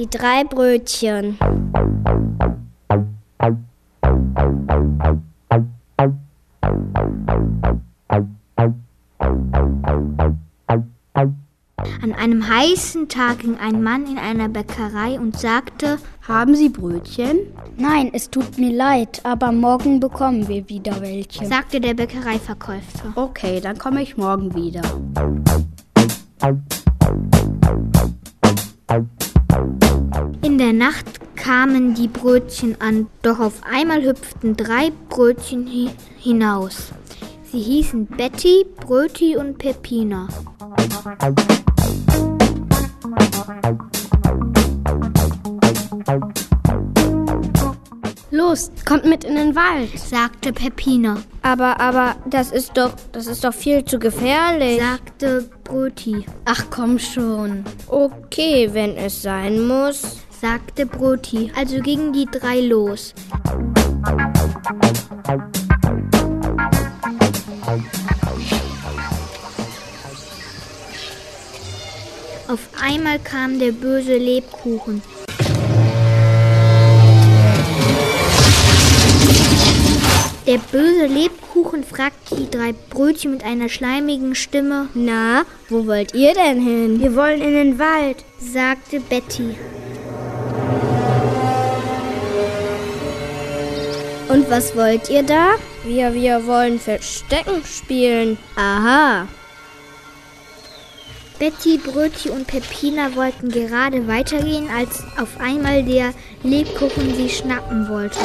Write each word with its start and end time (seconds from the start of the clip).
die 0.00 0.08
drei 0.08 0.44
Brötchen. 0.44 1.36
An 12.02 12.14
einem 12.14 12.48
heißen 12.48 13.08
Tag 13.08 13.40
ging 13.40 13.58
ein 13.58 13.82
Mann 13.82 14.06
in 14.06 14.16
einer 14.16 14.48
Bäckerei 14.48 15.20
und 15.20 15.38
sagte, 15.38 15.98
Haben 16.26 16.54
Sie 16.54 16.70
Brötchen? 16.70 17.38
Nein, 17.76 18.10
es 18.14 18.30
tut 18.30 18.56
mir 18.56 18.72
leid, 18.72 19.20
aber 19.24 19.52
morgen 19.52 20.00
bekommen 20.00 20.48
wir 20.48 20.66
wieder 20.70 21.02
welche. 21.02 21.44
sagte 21.44 21.78
der 21.78 21.92
Bäckereiverkäufer. 21.92 23.12
Okay, 23.16 23.60
dann 23.60 23.76
komme 23.76 24.00
ich 24.02 24.16
morgen 24.16 24.54
wieder. 24.54 24.80
Der 30.60 30.72
Nacht 30.74 31.36
kamen 31.36 31.94
die 31.94 32.06
Brötchen 32.06 32.78
an, 32.82 33.06
doch 33.22 33.40
auf 33.40 33.62
einmal 33.64 34.02
hüpften 34.02 34.58
drei 34.58 34.92
Brötchen 35.08 35.66
hi 35.66 35.88
hinaus. 36.18 36.92
Sie 37.50 37.60
hießen 37.60 38.04
Betty, 38.04 38.66
Bröti 38.78 39.38
und 39.38 39.56
Peppina. 39.56 40.28
Los, 48.30 48.70
kommt 48.86 49.06
mit 49.06 49.24
in 49.24 49.36
den 49.36 49.56
Wald. 49.56 49.98
sagte 49.98 50.52
Peppina, 50.52 51.22
Aber, 51.40 51.80
aber, 51.80 52.16
das 52.26 52.52
ist 52.52 52.76
doch, 52.76 52.92
das 53.12 53.26
ist 53.28 53.44
doch 53.44 53.54
viel 53.54 53.82
zu 53.86 53.98
gefährlich. 53.98 54.78
sagte 54.78 55.48
Bröti, 55.64 56.26
Ach 56.44 56.66
komm 56.68 56.98
schon. 56.98 57.64
Okay, 57.88 58.68
wenn 58.72 58.98
es 58.98 59.22
sein 59.22 59.66
muss. 59.66 60.18
Sagte 60.40 60.86
Broti. 60.86 61.50
Also 61.54 61.80
gingen 61.80 62.12
die 62.12 62.26
drei 62.26 62.60
los. 62.60 63.14
Auf 72.48 72.68
einmal 72.82 73.18
kam 73.18 73.58
der 73.58 73.72
böse 73.72 74.16
Lebkuchen. 74.16 75.02
Der 80.46 80.58
böse 80.58 81.06
Lebkuchen 81.06 81.84
fragte 81.84 82.34
die 82.34 82.50
drei 82.50 82.72
Brötchen 82.72 83.30
mit 83.30 83.44
einer 83.44 83.68
schleimigen 83.68 84.34
Stimme, 84.34 84.88
Na, 84.94 85.44
wo 85.68 85.86
wollt 85.86 86.12
ihr 86.14 86.34
denn 86.34 86.60
hin? 86.60 87.00
Wir 87.00 87.14
wollen 87.14 87.40
in 87.40 87.54
den 87.54 87.78
Wald. 87.78 88.24
sagte 88.40 88.98
Betty. 88.98 89.54
Und 94.30 94.48
was 94.48 94.76
wollt 94.76 95.10
ihr 95.10 95.24
da? 95.24 95.54
Wir, 95.84 96.14
wir 96.14 96.46
wollen 96.46 96.78
Verstecken 96.78 97.64
spielen. 97.64 98.38
Aha. 98.54 99.26
Betty, 101.40 101.78
Brötchi 101.78 102.30
und 102.30 102.46
Peppina 102.46 103.16
wollten 103.16 103.50
gerade 103.50 104.06
weitergehen, 104.06 104.68
als 104.70 105.02
auf 105.20 105.40
einmal 105.40 105.82
der 105.82 106.12
Lebkuchen 106.44 107.14
sie 107.16 107.28
schnappen 107.28 107.88
wollte. 107.88 108.18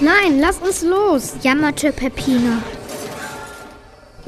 Nein, 0.00 0.38
lass 0.38 0.58
uns 0.58 0.82
los. 0.82 1.32
Jammerte 1.42 1.90
Peppina. 1.90 2.62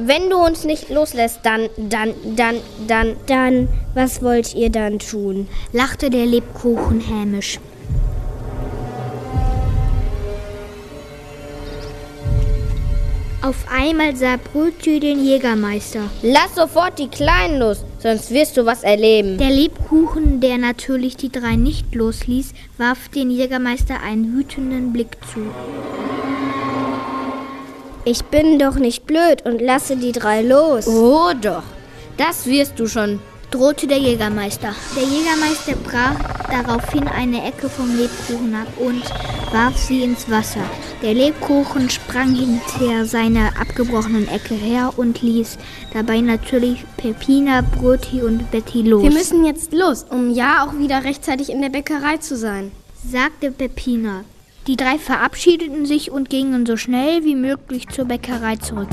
Wenn 0.02 0.30
du 0.30 0.38
uns 0.38 0.64
nicht 0.64 0.88
loslässt, 0.88 1.40
dann, 1.42 1.68
dann, 1.76 2.14
dann, 2.34 2.56
dann, 2.86 3.16
dann, 3.26 3.68
was 3.92 4.22
wollt 4.22 4.54
ihr 4.54 4.70
dann 4.70 4.98
tun? 4.98 5.46
lachte 5.72 6.08
der 6.08 6.24
Lebkuchen 6.24 7.00
hämisch. 7.00 7.58
Auf 13.42 13.66
einmal 13.70 14.16
sah 14.16 14.36
Brötchi 14.36 15.00
den 15.00 15.22
Jägermeister. 15.22 16.10
Lass 16.22 16.54
sofort 16.54 16.98
die 16.98 17.08
Kleinen 17.08 17.58
los, 17.58 17.84
sonst 17.98 18.30
wirst 18.30 18.56
du 18.56 18.64
was 18.64 18.82
erleben. 18.82 19.36
Der 19.36 19.50
Lebkuchen, 19.50 20.40
der 20.40 20.56
natürlich 20.56 21.16
die 21.16 21.32
drei 21.32 21.56
nicht 21.56 21.94
losließ, 21.94 22.54
warf 22.78 23.10
den 23.10 23.30
Jägermeister 23.30 24.00
einen 24.02 24.34
wütenden 24.34 24.94
Blick 24.94 25.16
zu. 25.32 25.40
Ich 28.04 28.24
bin 28.24 28.58
doch 28.58 28.76
nicht 28.76 29.06
blöd 29.06 29.44
und 29.44 29.60
lasse 29.60 29.96
die 29.96 30.12
drei 30.12 30.42
los. 30.42 30.86
Oh 30.86 31.32
doch, 31.40 31.62
das 32.16 32.46
wirst 32.46 32.78
du 32.78 32.86
schon. 32.86 33.20
drohte 33.50 33.86
der 33.86 33.98
Jägermeister. 33.98 34.74
Der 34.96 35.02
Jägermeister 35.02 35.74
brach 35.84 36.16
daraufhin 36.48 37.08
eine 37.08 37.44
Ecke 37.44 37.68
vom 37.68 37.96
Lebkuchen 37.96 38.54
ab 38.54 38.68
und 38.78 39.02
warf 39.52 39.76
sie 39.76 40.02
ins 40.02 40.30
Wasser. 40.30 40.62
Der 41.02 41.14
Lebkuchen 41.14 41.90
sprang 41.90 42.34
hinter 42.34 43.04
seiner 43.06 43.48
abgebrochenen 43.60 44.28
Ecke 44.28 44.54
her 44.54 44.92
und 44.96 45.20
ließ 45.22 45.58
dabei 45.92 46.20
natürlich 46.20 46.84
Peppina, 46.96 47.62
Broti 47.62 48.22
und 48.22 48.50
Betty 48.50 48.82
los. 48.82 49.02
Wir 49.02 49.12
müssen 49.12 49.44
jetzt 49.44 49.72
los, 49.72 50.06
um 50.08 50.30
ja 50.30 50.64
auch 50.64 50.78
wieder 50.78 51.04
rechtzeitig 51.04 51.50
in 51.50 51.60
der 51.60 51.70
Bäckerei 51.70 52.18
zu 52.18 52.36
sein. 52.36 52.70
sagte 53.04 53.50
Peppina. 53.50 54.24
Die 54.70 54.76
drei 54.76 54.98
verabschiedeten 54.98 55.84
sich 55.84 56.12
und 56.12 56.30
gingen 56.30 56.64
so 56.64 56.76
schnell 56.76 57.24
wie 57.24 57.34
möglich 57.34 57.88
zur 57.88 58.04
Bäckerei 58.04 58.54
zurück. 58.54 58.86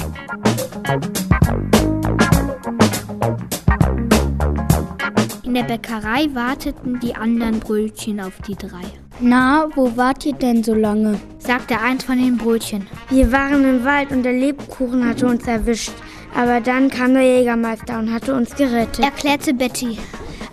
In 5.43 5.53
der 5.53 5.61
Bäckerei 5.61 6.29
warteten 6.33 6.99
die 6.99 7.13
anderen 7.13 7.59
Brötchen 7.59 8.19
auf 8.19 8.33
die 8.47 8.55
drei. 8.55 8.81
Na, 9.19 9.67
wo 9.75 9.95
wart 9.95 10.25
ihr 10.25 10.33
denn 10.33 10.63
so 10.63 10.73
lange? 10.73 11.19
sagte 11.37 11.79
eins 11.79 12.05
von 12.05 12.17
den 12.17 12.37
Brötchen. 12.37 12.87
Wir 13.11 13.31
waren 13.31 13.63
im 13.63 13.85
Wald 13.85 14.09
und 14.09 14.23
der 14.23 14.33
Lebkuchen 14.33 15.07
hatte 15.07 15.27
uns 15.27 15.45
erwischt. 15.45 15.93
Aber 16.35 16.59
dann 16.59 16.89
kam 16.89 17.13
der 17.13 17.21
Jägermeister 17.21 17.99
und 17.99 18.11
hatte 18.11 18.33
uns 18.33 18.55
gerettet. 18.55 19.05
Erklärte 19.05 19.53
Betty. 19.53 19.99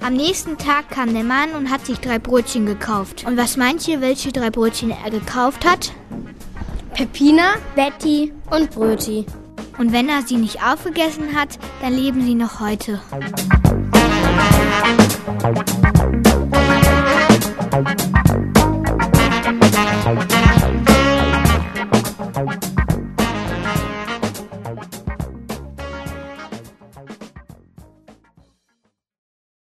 Am 0.05 0.13
nächsten 0.13 0.59
Tag 0.59 0.91
kam 0.91 1.15
der 1.15 1.25
Mann 1.25 1.53
und 1.53 1.71
hat 1.71 1.87
sich 1.87 1.99
drei 1.99 2.19
Brötchen 2.19 2.67
gekauft. 2.67 3.25
Und 3.27 3.39
was 3.39 3.57
meint 3.57 3.89
ihr, 3.89 4.03
welche 4.03 4.33
drei 4.33 4.51
Brötchen 4.51 4.91
er 4.91 5.11
gekauft 5.11 5.65
hat? 5.65 5.93
Peppina, 6.93 7.55
Betty 7.75 8.35
und 8.51 8.71
Bröti. 8.71 9.25
Und 9.79 9.93
wenn 9.93 10.11
er 10.11 10.21
sie 10.21 10.37
nicht 10.37 10.63
aufgegessen 10.63 11.35
hat, 11.35 11.59
dann 11.81 11.95
leben 11.95 12.23
sie 12.23 12.35
noch 12.35 12.61
heute. 12.61 13.01